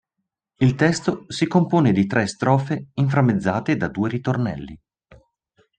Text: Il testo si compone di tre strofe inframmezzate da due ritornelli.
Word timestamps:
Il 0.57 0.73
testo 0.73 1.25
si 1.27 1.45
compone 1.45 1.91
di 1.91 2.07
tre 2.07 2.25
strofe 2.25 2.87
inframmezzate 2.95 3.77
da 3.77 3.87
due 3.87 4.09
ritornelli. 4.09 4.75